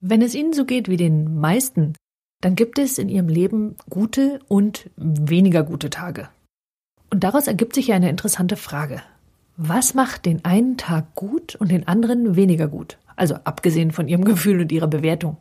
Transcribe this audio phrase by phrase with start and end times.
[0.00, 1.92] Wenn es Ihnen so geht wie den meisten,
[2.40, 6.30] dann gibt es in Ihrem Leben gute und weniger gute Tage.
[7.10, 9.02] Und daraus ergibt sich ja eine interessante Frage.
[9.58, 12.96] Was macht den einen Tag gut und den anderen weniger gut?
[13.14, 15.36] Also abgesehen von Ihrem Gefühl und Ihrer Bewertung.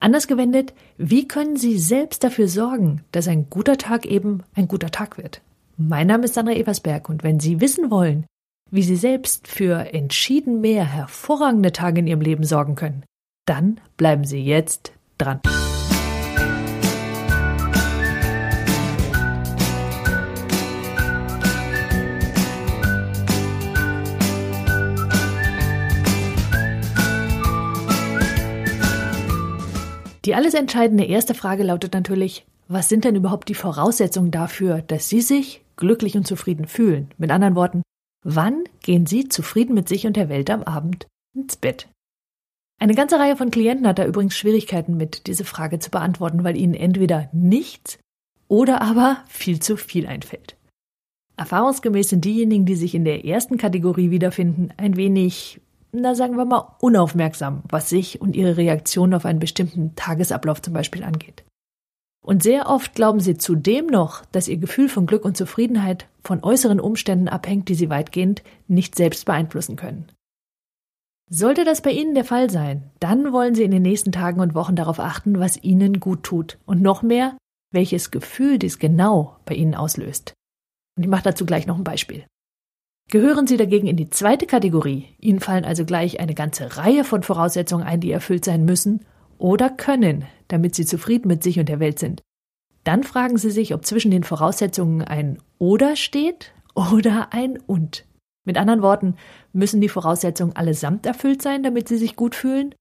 [0.00, 4.90] Anders gewendet, wie können Sie selbst dafür sorgen, dass ein guter Tag eben ein guter
[4.90, 5.40] Tag wird?
[5.76, 8.26] Mein Name ist Sandra Eversberg und wenn Sie wissen wollen,
[8.72, 13.04] wie Sie selbst für entschieden mehr hervorragende Tage in Ihrem Leben sorgen können,
[13.48, 15.40] dann bleiben Sie jetzt dran.
[30.24, 35.08] Die alles entscheidende erste Frage lautet natürlich, was sind denn überhaupt die Voraussetzungen dafür, dass
[35.08, 37.08] Sie sich glücklich und zufrieden fühlen?
[37.16, 37.82] Mit anderen Worten,
[38.22, 41.88] wann gehen Sie zufrieden mit sich und der Welt am Abend ins Bett?
[42.80, 46.56] Eine ganze Reihe von Klienten hat da übrigens Schwierigkeiten mit, diese Frage zu beantworten, weil
[46.56, 47.98] ihnen entweder nichts
[48.46, 50.56] oder aber viel zu viel einfällt.
[51.36, 55.60] Erfahrungsgemäß sind diejenigen, die sich in der ersten Kategorie wiederfinden, ein wenig,
[55.92, 60.74] na sagen wir mal, unaufmerksam, was sich und ihre Reaktion auf einen bestimmten Tagesablauf zum
[60.74, 61.44] Beispiel angeht.
[62.24, 66.42] Und sehr oft glauben sie zudem noch, dass ihr Gefühl von Glück und Zufriedenheit von
[66.42, 70.06] äußeren Umständen abhängt, die sie weitgehend nicht selbst beeinflussen können.
[71.30, 74.54] Sollte das bei Ihnen der Fall sein, dann wollen Sie in den nächsten Tagen und
[74.54, 77.36] Wochen darauf achten, was Ihnen gut tut und noch mehr,
[77.70, 80.32] welches Gefühl dies genau bei Ihnen auslöst.
[80.96, 82.24] Und ich mache dazu gleich noch ein Beispiel.
[83.10, 87.22] Gehören Sie dagegen in die zweite Kategorie, Ihnen fallen also gleich eine ganze Reihe von
[87.22, 89.04] Voraussetzungen ein, die erfüllt sein müssen
[89.36, 92.22] oder können, damit Sie zufrieden mit sich und der Welt sind.
[92.84, 98.07] Dann fragen Sie sich, ob zwischen den Voraussetzungen ein oder steht oder ein und.
[98.48, 99.14] Mit anderen Worten,
[99.52, 102.74] müssen die Voraussetzungen allesamt erfüllt sein, damit Sie sich gut fühlen?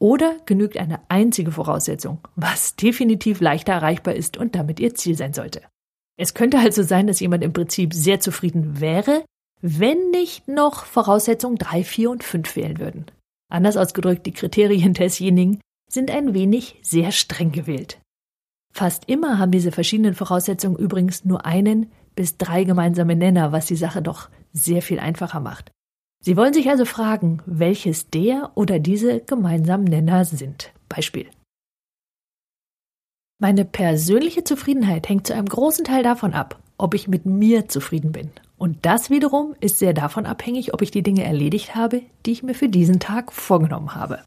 [0.00, 5.32] Oder genügt eine einzige Voraussetzung, was definitiv leichter erreichbar ist und damit Ihr Ziel sein
[5.32, 5.62] sollte?
[6.18, 9.24] Es könnte also sein, dass jemand im Prinzip sehr zufrieden wäre,
[9.60, 13.06] wenn nicht noch Voraussetzungen 3, 4 und 5 wählen würden.
[13.48, 18.00] Anders ausgedrückt, die Kriterien desjenigen sind ein wenig sehr streng gewählt.
[18.74, 23.76] Fast immer haben diese verschiedenen Voraussetzungen übrigens nur einen bis drei gemeinsame Nenner, was die
[23.76, 25.72] Sache doch sehr viel einfacher macht.
[26.24, 30.72] Sie wollen sich also fragen, welches der oder diese gemeinsamen Nenner sind.
[30.88, 31.28] Beispiel.
[33.40, 38.12] Meine persönliche Zufriedenheit hängt zu einem großen Teil davon ab, ob ich mit mir zufrieden
[38.12, 38.30] bin.
[38.56, 42.44] Und das wiederum ist sehr davon abhängig, ob ich die Dinge erledigt habe, die ich
[42.44, 44.24] mir für diesen Tag vorgenommen habe.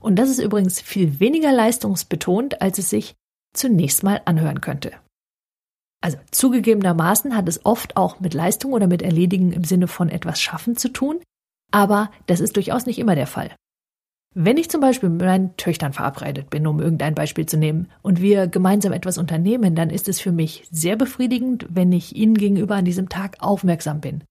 [0.00, 3.14] Und das ist übrigens viel weniger leistungsbetont, als es sich
[3.52, 4.92] zunächst mal anhören könnte.
[6.06, 10.40] Also zugegebenermaßen hat es oft auch mit Leistung oder mit Erledigen im Sinne von etwas
[10.40, 11.18] schaffen zu tun,
[11.72, 13.50] aber das ist durchaus nicht immer der Fall.
[14.32, 18.22] Wenn ich zum Beispiel mit meinen Töchtern verabredet bin, um irgendein Beispiel zu nehmen, und
[18.22, 22.76] wir gemeinsam etwas unternehmen, dann ist es für mich sehr befriedigend, wenn ich ihnen gegenüber
[22.76, 24.22] an diesem Tag aufmerksam bin.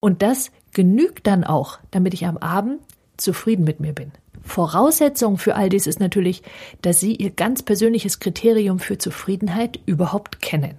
[0.00, 2.80] Und das genügt dann auch, damit ich am Abend
[3.16, 4.12] zufrieden mit mir bin.
[4.42, 6.44] Voraussetzung für all dies ist natürlich,
[6.80, 10.78] dass Sie Ihr ganz persönliches Kriterium für Zufriedenheit überhaupt kennen.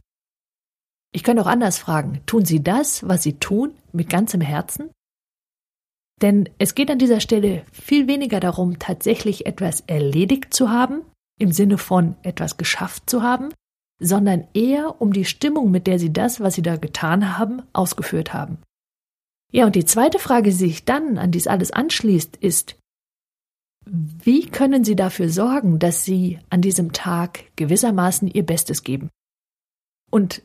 [1.12, 4.92] Ich könnte auch anders fragen, tun Sie das, was Sie tun, mit ganzem Herzen?
[6.22, 11.02] Denn es geht an dieser Stelle viel weniger darum, tatsächlich etwas erledigt zu haben,
[11.40, 13.50] im Sinne von etwas geschafft zu haben,
[14.00, 18.34] sondern eher um die Stimmung, mit der Sie das, was Sie da getan haben, ausgeführt
[18.34, 18.60] haben.
[19.52, 22.76] Ja, und die zweite Frage, die sich dann an dies alles anschließt, ist,
[23.86, 29.10] wie können Sie dafür sorgen, dass Sie an diesem Tag gewissermaßen Ihr Bestes geben?
[30.12, 30.44] Und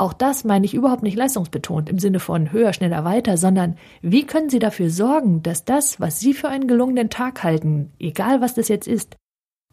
[0.00, 4.24] auch das meine ich überhaupt nicht leistungsbetont im Sinne von höher, schneller, weiter, sondern wie
[4.24, 8.54] können Sie dafür sorgen, dass das, was Sie für einen gelungenen Tag halten, egal was
[8.54, 9.16] das jetzt ist,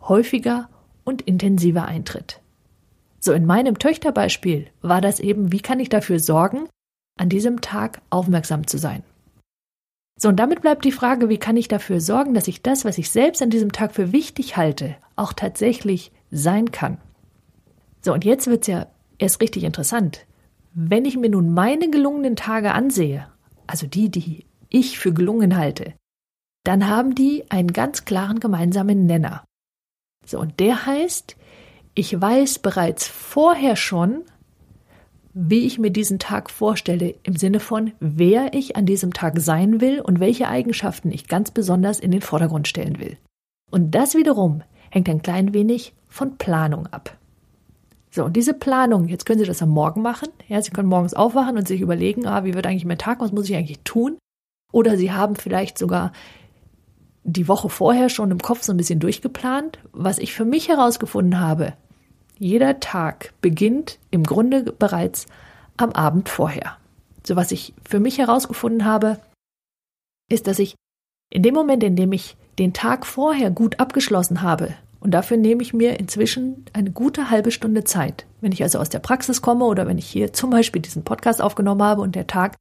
[0.01, 0.69] häufiger
[1.05, 2.41] und intensiver eintritt?
[3.21, 6.67] So in meinem Töchterbeispiel war das eben, wie kann ich dafür sorgen,
[7.17, 9.03] an diesem Tag aufmerksam zu sein?
[10.19, 12.97] So, und damit bleibt die Frage, wie kann ich dafür sorgen, dass ich das, was
[12.97, 16.97] ich selbst an diesem Tag für wichtig halte, auch tatsächlich sein kann?
[18.01, 18.87] So, und jetzt wird's ja
[19.19, 20.26] erst richtig interessant.
[20.79, 23.27] Wenn ich mir nun meine gelungenen Tage ansehe,
[23.65, 25.95] also die, die ich für gelungen halte,
[26.63, 29.43] dann haben die einen ganz klaren gemeinsamen Nenner.
[30.23, 31.35] So, und der heißt,
[31.95, 34.21] ich weiß bereits vorher schon,
[35.33, 39.81] wie ich mir diesen Tag vorstelle, im Sinne von, wer ich an diesem Tag sein
[39.81, 43.17] will und welche Eigenschaften ich ganz besonders in den Vordergrund stellen will.
[43.71, 47.17] Und das wiederum hängt ein klein wenig von Planung ab.
[48.11, 50.29] So, und diese Planung, jetzt können Sie das am Morgen machen.
[50.47, 53.31] Ja, Sie können morgens aufwachen und sich überlegen, ah, wie wird eigentlich mein Tag, was
[53.31, 54.17] muss ich eigentlich tun?
[54.71, 56.11] Oder Sie haben vielleicht sogar
[57.23, 59.79] die Woche vorher schon im Kopf so ein bisschen durchgeplant.
[59.91, 61.73] Was ich für mich herausgefunden habe,
[62.37, 65.25] jeder Tag beginnt im Grunde bereits
[65.75, 66.77] am Abend vorher.
[67.25, 69.19] So was ich für mich herausgefunden habe,
[70.29, 70.75] ist, dass ich
[71.29, 74.73] in dem Moment, in dem ich den Tag vorher gut abgeschlossen habe,
[75.07, 78.25] und dafür nehme ich mir inzwischen eine gute halbe Stunde Zeit.
[78.41, 81.41] Wenn ich also aus der Praxis komme oder wenn ich hier zum Beispiel diesen Podcast
[81.41, 82.57] aufgenommen habe und der Tag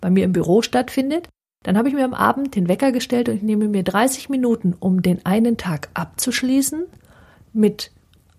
[0.00, 1.28] bei mir im Büro stattfindet,
[1.64, 4.76] dann habe ich mir am Abend den Wecker gestellt und ich nehme mir 30 Minuten,
[4.78, 6.84] um den einen Tag abzuschließen
[7.52, 7.90] mit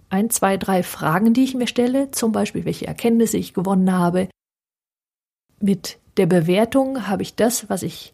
[0.09, 4.29] ein, zwei, drei Fragen, die ich mir stelle, zum Beispiel, welche Erkenntnisse ich gewonnen habe.
[5.59, 8.13] Mit der Bewertung habe ich das, was ich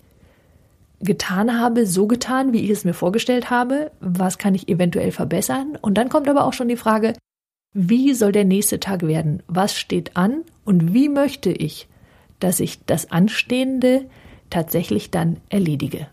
[1.00, 3.92] getan habe, so getan, wie ich es mir vorgestellt habe.
[4.00, 5.78] Was kann ich eventuell verbessern?
[5.82, 7.14] Und dann kommt aber auch schon die Frage,
[7.74, 9.44] wie soll der nächste Tag werden?
[9.48, 10.44] Was steht an?
[10.64, 11.88] Und wie möchte ich,
[12.40, 14.06] dass ich das Anstehende
[14.50, 16.08] tatsächlich dann erledige?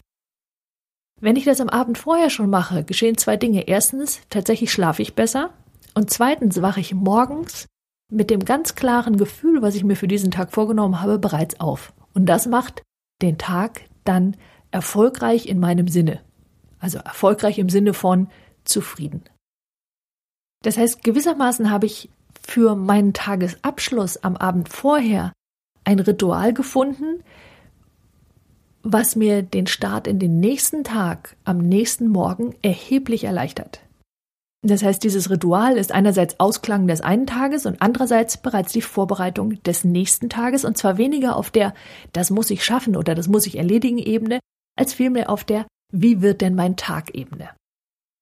[1.20, 3.68] Wenn ich das am Abend vorher schon mache, geschehen zwei Dinge.
[3.68, 5.50] Erstens, tatsächlich schlafe ich besser.
[5.94, 7.66] Und zweitens wache ich morgens
[8.10, 11.92] mit dem ganz klaren Gefühl, was ich mir für diesen Tag vorgenommen habe, bereits auf.
[12.12, 12.82] Und das macht
[13.22, 14.36] den Tag dann
[14.72, 16.20] erfolgreich in meinem Sinne.
[16.80, 18.28] Also erfolgreich im Sinne von
[18.64, 19.22] zufrieden.
[20.62, 22.08] Das heißt, gewissermaßen habe ich
[22.42, 25.32] für meinen Tagesabschluss am Abend vorher
[25.84, 27.22] ein Ritual gefunden,
[28.82, 33.80] was mir den Start in den nächsten Tag am nächsten Morgen erheblich erleichtert.
[34.64, 39.60] Das heißt, dieses Ritual ist einerseits Ausklang des einen Tages und andererseits bereits die Vorbereitung
[39.64, 41.74] des nächsten Tages und zwar weniger auf der
[42.12, 44.38] das muss ich schaffen oder das muss ich erledigen Ebene,
[44.76, 47.50] als vielmehr auf der wie wird denn mein Tag Ebene.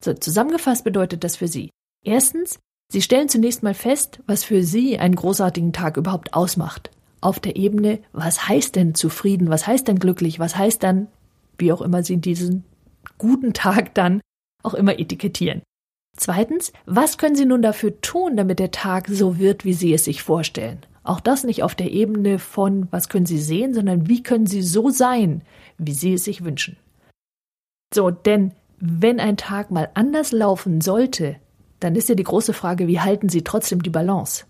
[0.05, 1.71] So, zusammengefasst bedeutet das für Sie.
[2.05, 2.59] Erstens,
[2.93, 6.91] Sie stellen zunächst mal fest, was für Sie einen großartigen Tag überhaupt ausmacht.
[7.21, 11.07] Auf der Ebene, was heißt denn zufrieden, was heißt denn glücklich, was heißt dann,
[11.59, 12.65] wie auch immer Sie diesen
[13.19, 14.21] guten Tag dann
[14.63, 15.63] auch immer etikettieren.
[16.17, 20.05] Zweitens, was können Sie nun dafür tun, damit der Tag so wird, wie Sie es
[20.05, 20.81] sich vorstellen?
[21.05, 24.63] Auch das nicht auf der Ebene von, was können Sie sehen, sondern wie können Sie
[24.63, 25.43] so sein,
[25.81, 26.77] wie Sie es sich wünschen.
[27.93, 31.37] So, denn wenn ein Tag mal anders laufen sollte,
[31.81, 34.45] dann ist ja die große Frage, wie halten Sie trotzdem die Balance?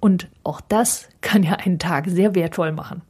[0.00, 3.02] Und auch das kann ja einen Tag sehr wertvoll machen.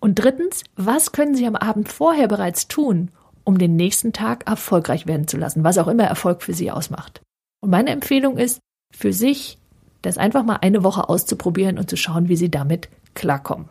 [0.00, 3.10] Und drittens, was können Sie am Abend vorher bereits tun,
[3.44, 7.22] um den nächsten Tag erfolgreich werden zu lassen, was auch immer Erfolg für Sie ausmacht.
[7.60, 8.60] Und meine Empfehlung ist,
[8.92, 9.58] für sich
[10.02, 13.68] das einfach mal eine Woche auszuprobieren und zu schauen, wie Sie damit klarkommen.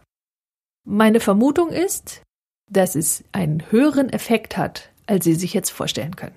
[0.85, 2.23] Meine Vermutung ist,
[2.69, 6.35] dass es einen höheren Effekt hat, als Sie sich jetzt vorstellen können.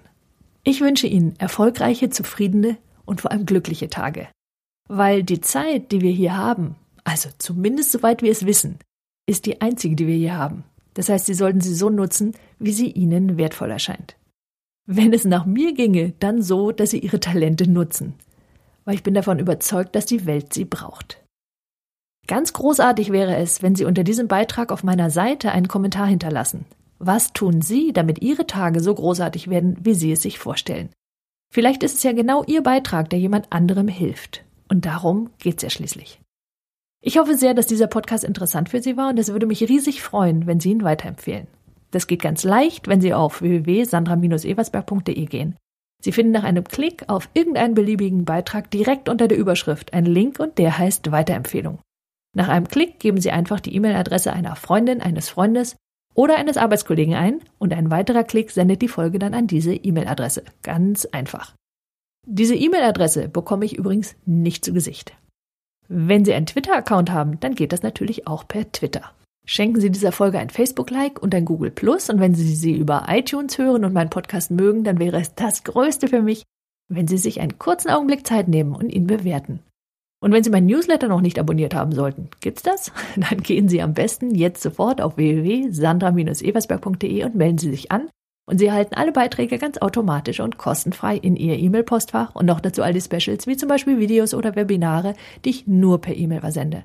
[0.65, 4.29] Ich wünsche Ihnen erfolgreiche, zufriedene und vor allem glückliche Tage.
[4.89, 8.79] Weil die Zeit, die wir hier haben, also zumindest soweit wir es wissen,
[9.27, 10.65] ist die einzige, die wir hier haben.
[10.95, 14.17] Das heißt, Sie sollten sie so nutzen, wie sie Ihnen wertvoll erscheint.
[14.87, 18.15] Wenn es nach mir ginge, dann so, dass Sie Ihre Talente nutzen,
[18.85, 21.23] weil ich bin davon überzeugt, dass die Welt sie braucht.
[22.27, 26.65] Ganz großartig wäre es, wenn Sie unter diesem Beitrag auf meiner Seite einen Kommentar hinterlassen.
[26.99, 30.89] Was tun Sie, damit Ihre Tage so großartig werden, wie Sie es sich vorstellen?
[31.53, 34.45] Vielleicht ist es ja genau Ihr Beitrag, der jemand anderem hilft.
[34.69, 36.21] Und darum geht's ja schließlich.
[37.01, 40.03] Ich hoffe sehr, dass dieser Podcast interessant für Sie war und es würde mich riesig
[40.03, 41.47] freuen, wenn Sie ihn weiterempfehlen.
[41.93, 45.55] Das geht ganz leicht, wenn Sie auf www.sandra-eversberg.de gehen.
[46.03, 50.41] Sie finden nach einem Klick auf irgendeinen beliebigen Beitrag direkt unter der Überschrift einen Link
[50.41, 51.79] und der heißt Weiterempfehlung.
[52.37, 55.77] Nach einem Klick geben Sie einfach die E-Mail-Adresse einer Freundin, eines Freundes
[56.15, 60.45] oder eines Arbeitskollegen ein und ein weiterer Klick sendet die Folge dann an diese E-Mail-Adresse.
[60.63, 61.55] Ganz einfach.
[62.27, 65.17] Diese E-Mail-Adresse bekomme ich übrigens nicht zu Gesicht.
[65.89, 69.13] Wenn Sie einen Twitter-Account haben, dann geht das natürlich auch per Twitter.
[69.47, 73.07] Schenken Sie dieser Folge ein Facebook-Like und ein Google Plus und wenn Sie sie über
[73.09, 76.43] iTunes hören und meinen Podcast mögen, dann wäre es das Größte für mich,
[76.89, 79.61] wenn Sie sich einen kurzen Augenblick Zeit nehmen und ihn bewerten.
[80.21, 82.91] Und wenn Sie meinen Newsletter noch nicht abonniert haben sollten, gibt's das?
[83.17, 88.09] Dann gehen Sie am besten jetzt sofort auf www.sandra-eversberg.de und melden Sie sich an
[88.49, 92.83] und Sie erhalten alle Beiträge ganz automatisch und kostenfrei in Ihr E-Mail-Postfach und noch dazu
[92.83, 96.85] all die Specials, wie zum Beispiel Videos oder Webinare, die ich nur per E-Mail versende.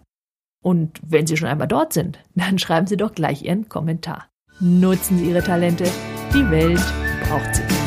[0.63, 4.27] Und wenn Sie schon einmal dort sind, dann schreiben Sie doch gleich Ihren Kommentar.
[4.59, 5.85] Nutzen Sie Ihre Talente.
[6.33, 6.81] Die Welt
[7.27, 7.80] braucht sie.